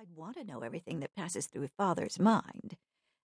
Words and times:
I'd 0.00 0.16
want 0.16 0.36
to 0.38 0.44
know 0.44 0.60
everything 0.60 1.00
that 1.00 1.14
passes 1.14 1.44
through 1.44 1.68
Father's 1.76 2.18
mind, 2.18 2.78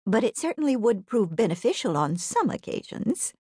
but 0.05 0.23
it 0.23 0.37
certainly 0.37 0.75
would 0.75 1.07
prove 1.07 1.35
beneficial 1.35 1.97
on 1.97 2.15
some 2.17 2.51
occasions. 2.51 3.33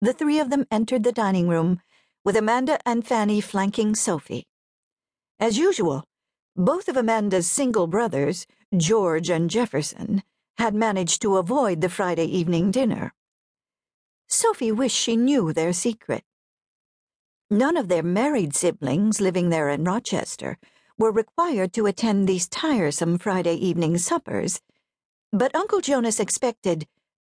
The 0.00 0.12
three 0.12 0.38
of 0.38 0.48
them 0.48 0.64
entered 0.70 1.02
the 1.02 1.10
dining 1.10 1.48
room, 1.48 1.80
with 2.24 2.36
Amanda 2.36 2.78
and 2.86 3.04
Fanny 3.04 3.40
flanking 3.40 3.96
Sophie. 3.96 4.46
As 5.40 5.58
usual, 5.58 6.04
both 6.54 6.86
of 6.86 6.96
Amanda's 6.96 7.50
single 7.50 7.88
brothers, 7.88 8.46
George 8.76 9.28
and 9.28 9.50
Jefferson, 9.50 10.22
had 10.58 10.76
managed 10.76 11.22
to 11.22 11.38
avoid 11.38 11.80
the 11.80 11.88
Friday 11.88 12.26
evening 12.26 12.70
dinner. 12.70 13.12
Sophie 14.28 14.70
wished 14.70 14.96
she 14.96 15.16
knew 15.16 15.52
their 15.52 15.72
secret. 15.72 16.22
None 17.50 17.76
of 17.76 17.88
their 17.88 18.04
married 18.04 18.54
siblings 18.54 19.20
living 19.20 19.48
there 19.50 19.68
in 19.68 19.82
Rochester 19.82 20.60
were 21.02 21.10
required 21.10 21.72
to 21.72 21.86
attend 21.86 22.28
these 22.28 22.46
tiresome 22.46 23.18
Friday 23.18 23.56
evening 23.56 23.98
suppers, 23.98 24.60
but 25.32 25.52
Uncle 25.52 25.80
Jonas 25.80 26.20
expected, 26.20 26.86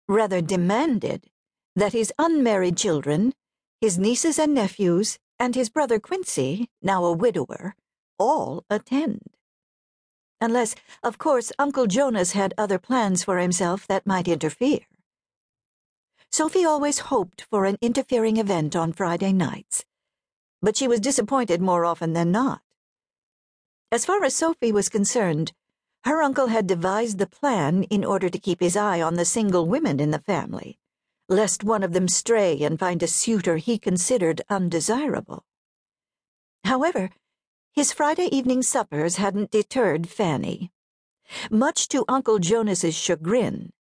rather 0.08 0.40
demanded, 0.40 1.26
that 1.76 1.92
his 1.92 2.10
unmarried 2.18 2.78
children, 2.78 3.34
his 3.82 3.98
nieces 3.98 4.38
and 4.38 4.54
nephews, 4.54 5.18
and 5.38 5.54
his 5.54 5.68
brother 5.68 6.00
Quincy, 6.00 6.70
now 6.80 7.04
a 7.04 7.12
widower, 7.12 7.74
all 8.18 8.64
attend. 8.70 9.20
Unless, 10.40 10.74
of 11.02 11.18
course, 11.18 11.52
Uncle 11.58 11.86
Jonas 11.86 12.32
had 12.32 12.54
other 12.56 12.78
plans 12.78 13.22
for 13.22 13.36
himself 13.36 13.86
that 13.86 14.06
might 14.06 14.28
interfere. 14.28 14.86
Sophie 16.32 16.64
always 16.64 17.10
hoped 17.10 17.42
for 17.50 17.66
an 17.66 17.76
interfering 17.82 18.38
event 18.38 18.74
on 18.74 18.94
Friday 18.94 19.34
nights, 19.34 19.84
but 20.62 20.74
she 20.74 20.88
was 20.88 21.00
disappointed 21.00 21.60
more 21.60 21.84
often 21.84 22.14
than 22.14 22.32
not. 22.32 22.62
As 23.90 24.04
far 24.04 24.22
as 24.22 24.34
Sophie 24.34 24.72
was 24.72 24.90
concerned, 24.90 25.52
her 26.04 26.22
uncle 26.22 26.48
had 26.48 26.66
devised 26.66 27.16
the 27.16 27.26
plan 27.26 27.84
in 27.84 28.04
order 28.04 28.28
to 28.28 28.38
keep 28.38 28.60
his 28.60 28.76
eye 28.76 29.00
on 29.00 29.14
the 29.14 29.24
single 29.24 29.66
women 29.66 29.98
in 29.98 30.10
the 30.10 30.18
family, 30.18 30.78
lest 31.26 31.64
one 31.64 31.82
of 31.82 31.94
them 31.94 32.06
stray 32.06 32.60
and 32.60 32.78
find 32.78 33.02
a 33.02 33.06
suitor 33.06 33.56
he 33.56 33.78
considered 33.78 34.42
undesirable. 34.50 35.44
However, 36.64 37.10
his 37.72 37.92
Friday 37.92 38.26
evening 38.26 38.62
suppers 38.62 39.16
hadn't 39.16 39.50
deterred 39.50 40.08
Fanny. 40.08 40.70
Much 41.50 41.88
to 41.88 42.04
Uncle 42.08 42.38
Jonas's 42.38 42.94
chagrin, 42.94 43.72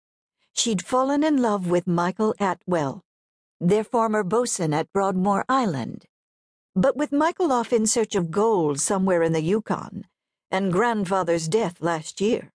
she'd 0.54 0.84
fallen 0.84 1.22
in 1.22 1.42
love 1.42 1.68
with 1.68 1.86
Michael 1.86 2.34
Atwell, 2.40 3.04
their 3.60 3.84
former 3.84 4.22
bosun 4.22 4.72
at 4.72 4.92
Broadmoor 4.92 5.44
Island, 5.50 6.06
but 6.80 6.96
with 6.96 7.10
Michael 7.10 7.50
off 7.50 7.72
in 7.72 7.86
search 7.86 8.14
of 8.14 8.30
gold 8.30 8.78
somewhere 8.78 9.24
in 9.24 9.32
the 9.32 9.42
Yukon, 9.42 10.06
and 10.48 10.72
grandfather's 10.72 11.48
death 11.48 11.80
last 11.80 12.20
year, 12.20 12.52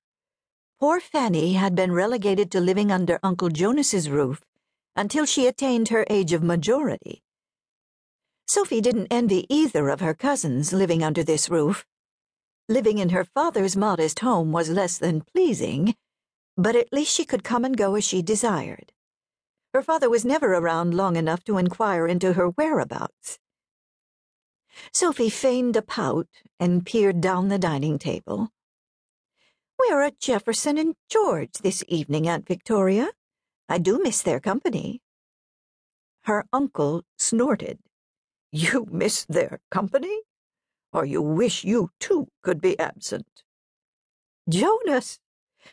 poor 0.79 1.01
Fanny 1.01 1.53
had 1.53 1.75
been 1.75 1.91
relegated 1.91 2.49
to 2.49 2.61
living 2.61 2.89
under 2.89 3.19
Uncle 3.21 3.49
Jonas's 3.49 4.09
roof 4.09 4.41
until 4.95 5.25
she 5.25 5.45
attained 5.45 5.89
her 5.89 6.05
age 6.09 6.31
of 6.31 6.41
majority. 6.41 7.21
Sophie 8.47 8.79
didn't 8.79 9.07
envy 9.11 9.45
either 9.49 9.89
of 9.89 9.99
her 9.99 10.13
cousins 10.13 10.71
living 10.71 11.03
under 11.03 11.23
this 11.23 11.49
roof. 11.49 11.85
Living 12.69 12.99
in 12.99 13.09
her 13.09 13.25
father's 13.25 13.75
modest 13.75 14.19
home 14.19 14.53
was 14.53 14.69
less 14.69 14.97
than 14.97 15.19
pleasing, 15.19 15.95
but 16.55 16.77
at 16.77 16.93
least 16.93 17.13
she 17.13 17.25
could 17.25 17.43
come 17.43 17.65
and 17.65 17.75
go 17.75 17.95
as 17.95 18.05
she 18.05 18.21
desired. 18.21 18.93
Her 19.73 19.81
father 19.81 20.09
was 20.09 20.23
never 20.23 20.53
around 20.53 20.93
long 20.93 21.17
enough 21.17 21.43
to 21.43 21.57
inquire 21.57 22.07
into 22.07 22.33
her 22.33 22.47
whereabouts. 22.47 23.39
Sophie 24.91 25.29
feigned 25.29 25.75
a 25.75 25.81
pout 25.81 26.27
and 26.59 26.85
peered 26.85 27.21
down 27.21 27.47
the 27.47 27.59
dining 27.59 27.99
table. 27.99 28.49
We're 29.79 30.01
at 30.01 30.19
Jefferson 30.19 30.77
and 30.77 30.95
George 31.09 31.53
this 31.61 31.83
evening, 31.87 32.27
Aunt 32.27 32.47
Victoria. 32.47 33.09
I 33.67 33.77
do 33.77 33.99
miss 34.01 34.21
their 34.21 34.39
company. 34.39 35.01
Her 36.23 36.45
uncle 36.53 37.03
snorted. 37.17 37.79
You 38.51 38.87
miss 38.91 39.25
their 39.25 39.61
company? 39.71 40.21
Or 40.91 41.05
you 41.05 41.23
wish 41.23 41.63
you 41.63 41.89
too 41.99 42.27
could 42.43 42.61
be 42.61 42.77
absent? 42.77 43.43
Jonas! 44.47 45.19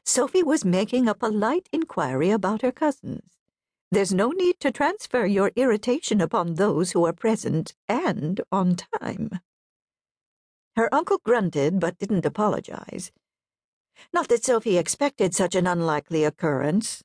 Sophie 0.05 0.43
was 0.43 0.65
making 0.65 1.07
a 1.07 1.15
polite 1.15 1.69
inquiry 1.73 2.31
about 2.31 2.63
her 2.63 2.73
cousins. 2.73 3.40
There's 3.93 4.15
no 4.15 4.31
need 4.31 4.61
to 4.61 4.71
transfer 4.71 5.27
your 5.27 5.51
irritation 5.57 6.21
upon 6.21 6.55
those 6.55 6.93
who 6.93 7.05
are 7.07 7.13
present 7.13 7.75
and 7.89 8.41
on 8.53 8.77
time. 8.77 9.41
Her 10.77 10.89
uncle 10.95 11.19
grunted 11.25 11.81
but 11.81 11.99
didn't 11.99 12.25
apologize. 12.25 13.11
Not 14.13 14.29
that 14.29 14.45
Sophie 14.45 14.79
expected 14.79 15.35
such 15.35 15.57
an 15.57 15.67
unlikely 15.67 16.23
occurrence. 16.23 17.03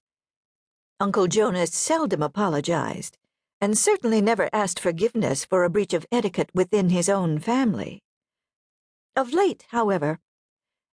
Uncle 0.99 1.25
Jonas 1.25 1.73
seldom 1.73 2.21
apologized, 2.21 3.17
and 3.59 3.75
certainly 3.75 4.21
never 4.21 4.47
asked 4.53 4.79
forgiveness 4.79 5.43
for 5.43 5.63
a 5.63 5.71
breach 5.71 5.93
of 5.93 6.05
etiquette 6.11 6.51
within 6.53 6.89
his 6.89 7.09
own 7.09 7.39
family. 7.39 8.03
Of 9.15 9.33
late, 9.33 9.65
however, 9.69 10.19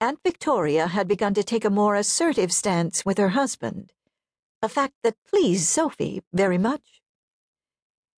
Aunt 0.02 0.20
Victoria 0.24 0.88
had 0.88 1.08
begun 1.08 1.36
to 1.36 1.44
take 1.44 1.64
a 1.64 1.70
more 1.70 1.96
assertive 1.96 2.52
stance 2.52 3.06
with 3.06 3.20
her 3.20 3.30
husband 3.30 3.94
a 4.66 4.68
fact 4.68 4.96
that 5.04 5.24
pleased 5.30 5.68
Sophie 5.68 6.24
very 6.34 6.58
much. 6.58 7.04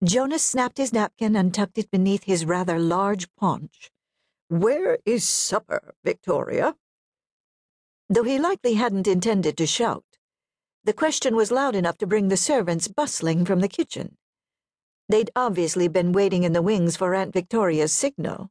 Jonas 0.05 0.45
snapped 0.45 0.79
his 0.79 0.93
napkin 0.93 1.35
and 1.35 1.53
tucked 1.53 1.77
it 1.77 1.91
beneath 1.91 2.23
his 2.23 2.45
rather 2.45 2.79
large 2.79 3.27
paunch. 3.35 3.91
Where 4.49 4.99
is 5.05 5.29
supper, 5.29 5.95
Victoria? 6.05 6.77
Though 8.09 8.23
he 8.23 8.39
likely 8.39 8.75
hadn't 8.75 9.09
intended 9.09 9.57
to 9.57 9.67
shout, 9.67 10.05
the 10.85 10.93
question 10.93 11.35
was 11.35 11.51
loud 11.51 11.75
enough 11.75 11.99
to 11.99 12.07
bring 12.07 12.29
the 12.29 12.37
servants 12.37 12.87
bustling 12.87 13.45
from 13.45 13.59
the 13.59 13.69
kitchen. 13.69 14.17
They'd 15.09 15.33
obviously 15.35 15.89
been 15.89 16.13
waiting 16.13 16.45
in 16.45 16.53
the 16.53 16.63
wings 16.63 16.97
for 16.97 17.13
Aunt 17.13 17.33
Victoria's 17.33 17.93
signal. 17.93 18.51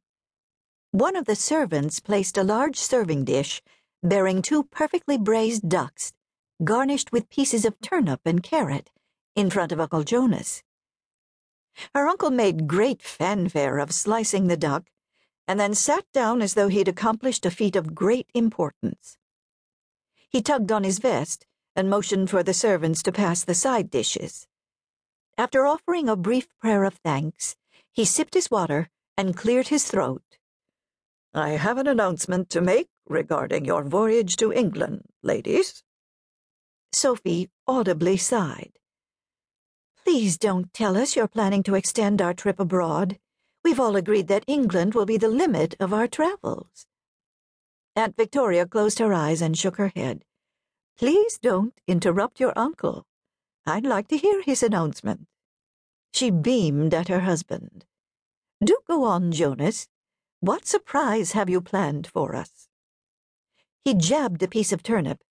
One 0.90 1.16
of 1.16 1.24
the 1.24 1.34
servants 1.34 2.00
placed 2.00 2.36
a 2.36 2.44
large 2.44 2.76
serving 2.76 3.24
dish 3.24 3.62
bearing 4.02 4.42
two 4.42 4.64
perfectly 4.64 5.16
braised 5.16 5.66
ducks 5.66 6.12
garnished 6.64 7.12
with 7.12 7.28
pieces 7.28 7.64
of 7.64 7.80
turnip 7.80 8.20
and 8.24 8.42
carrot, 8.42 8.90
in 9.34 9.50
front 9.50 9.72
of 9.72 9.80
Uncle 9.80 10.02
Jonas. 10.02 10.62
Her 11.94 12.08
uncle 12.08 12.30
made 12.30 12.66
great 12.66 13.02
fanfare 13.02 13.78
of 13.78 13.92
slicing 13.92 14.46
the 14.46 14.56
duck, 14.56 14.90
and 15.46 15.60
then 15.60 15.74
sat 15.74 16.04
down 16.12 16.42
as 16.42 16.54
though 16.54 16.68
he'd 16.68 16.88
accomplished 16.88 17.44
a 17.44 17.50
feat 17.50 17.76
of 17.76 17.94
great 17.94 18.30
importance. 18.34 19.18
He 20.28 20.42
tugged 20.42 20.72
on 20.72 20.84
his 20.84 20.98
vest 20.98 21.46
and 21.76 21.90
motioned 21.90 22.30
for 22.30 22.42
the 22.42 22.54
servants 22.54 23.02
to 23.02 23.12
pass 23.12 23.44
the 23.44 23.54
side 23.54 23.90
dishes. 23.90 24.48
After 25.38 25.66
offering 25.66 26.08
a 26.08 26.16
brief 26.16 26.48
prayer 26.58 26.84
of 26.84 26.94
thanks, 26.94 27.56
he 27.92 28.06
sipped 28.06 28.34
his 28.34 28.50
water 28.50 28.88
and 29.16 29.36
cleared 29.36 29.68
his 29.68 29.84
throat. 29.84 30.22
I 31.34 31.50
have 31.50 31.76
an 31.76 31.86
announcement 31.86 32.48
to 32.50 32.62
make 32.62 32.88
regarding 33.06 33.66
your 33.66 33.84
voyage 33.84 34.36
to 34.36 34.52
England, 34.52 35.02
ladies. 35.22 35.84
Sophie 36.96 37.50
audibly 37.68 38.16
sighed. 38.16 38.72
Please 40.02 40.38
don't 40.38 40.72
tell 40.72 40.96
us 40.96 41.14
you're 41.14 41.28
planning 41.28 41.62
to 41.64 41.74
extend 41.74 42.22
our 42.22 42.32
trip 42.32 42.58
abroad. 42.58 43.18
We've 43.62 43.78
all 43.78 43.96
agreed 43.96 44.28
that 44.28 44.44
England 44.46 44.94
will 44.94 45.04
be 45.04 45.18
the 45.18 45.28
limit 45.28 45.74
of 45.78 45.92
our 45.92 46.08
travels. 46.08 46.86
Aunt 47.94 48.16
Victoria 48.16 48.64
closed 48.64 48.98
her 48.98 49.12
eyes 49.12 49.42
and 49.42 49.58
shook 49.58 49.76
her 49.76 49.92
head. 49.94 50.24
Please 50.96 51.38
don't 51.38 51.78
interrupt 51.86 52.40
your 52.40 52.54
uncle. 52.56 53.04
I'd 53.66 53.84
like 53.84 54.08
to 54.08 54.16
hear 54.16 54.40
his 54.40 54.62
announcement. 54.62 55.26
She 56.14 56.30
beamed 56.30 56.94
at 56.94 57.08
her 57.08 57.20
husband. 57.20 57.84
Do 58.64 58.78
go 58.88 59.04
on, 59.04 59.32
Jonas. 59.32 59.86
What 60.40 60.64
surprise 60.66 61.32
have 61.32 61.50
you 61.50 61.60
planned 61.60 62.06
for 62.06 62.34
us? 62.34 62.68
He 63.84 63.92
jabbed 63.92 64.42
a 64.42 64.48
piece 64.48 64.72
of 64.72 64.82
turnip 64.82 65.22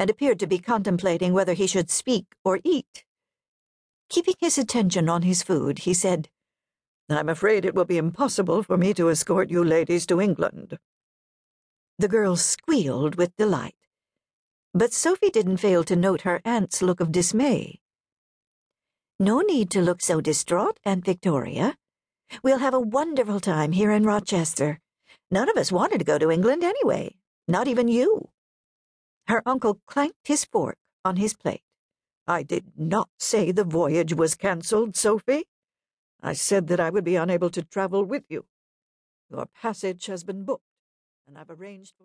and 0.00 0.08
appeared 0.08 0.40
to 0.40 0.46
be 0.46 0.58
contemplating 0.58 1.34
whether 1.34 1.52
he 1.52 1.66
should 1.66 1.90
speak 1.90 2.24
or 2.42 2.58
eat. 2.64 3.04
Keeping 4.08 4.34
his 4.40 4.56
attention 4.56 5.10
on 5.10 5.22
his 5.22 5.42
food, 5.42 5.80
he 5.80 5.92
said, 5.92 6.30
I'm 7.10 7.28
afraid 7.28 7.66
it 7.66 7.74
will 7.74 7.84
be 7.84 7.98
impossible 7.98 8.62
for 8.62 8.78
me 8.78 8.94
to 8.94 9.10
escort 9.10 9.50
you 9.50 9.62
ladies 9.62 10.06
to 10.06 10.18
England. 10.18 10.78
The 11.98 12.08
girls 12.08 12.42
squealed 12.42 13.16
with 13.16 13.36
delight, 13.36 13.76
but 14.72 14.94
Sophie 14.94 15.28
didn't 15.28 15.58
fail 15.58 15.84
to 15.84 15.96
note 15.96 16.22
her 16.22 16.40
aunt's 16.46 16.80
look 16.80 17.00
of 17.00 17.12
dismay. 17.12 17.80
No 19.18 19.40
need 19.40 19.70
to 19.72 19.82
look 19.82 20.00
so 20.00 20.22
distraught, 20.22 20.80
Aunt 20.82 21.04
Victoria. 21.04 21.76
We'll 22.42 22.58
have 22.58 22.72
a 22.72 22.80
wonderful 22.80 23.38
time 23.38 23.72
here 23.72 23.90
in 23.90 24.04
Rochester. 24.04 24.80
None 25.30 25.50
of 25.50 25.58
us 25.58 25.70
wanted 25.70 25.98
to 25.98 26.04
go 26.04 26.16
to 26.16 26.30
England 26.30 26.64
anyway, 26.64 27.16
not 27.46 27.68
even 27.68 27.86
you. 27.86 28.30
Her 29.30 29.42
uncle 29.46 29.80
clanked 29.86 30.26
his 30.26 30.44
fork 30.44 30.76
on 31.04 31.14
his 31.14 31.34
plate. 31.34 31.62
I 32.26 32.42
did 32.42 32.72
not 32.76 33.10
say 33.16 33.52
the 33.52 33.62
voyage 33.62 34.12
was 34.12 34.34
cancelled, 34.34 34.96
Sophie. 34.96 35.44
I 36.20 36.32
said 36.32 36.66
that 36.66 36.80
I 36.80 36.90
would 36.90 37.04
be 37.04 37.14
unable 37.14 37.48
to 37.50 37.62
travel 37.62 38.04
with 38.04 38.24
you. 38.28 38.46
Your 39.30 39.46
passage 39.46 40.06
has 40.06 40.24
been 40.24 40.42
booked, 40.42 40.64
and 41.28 41.38
I've 41.38 41.48
arranged 41.48 41.92
for 41.92 41.98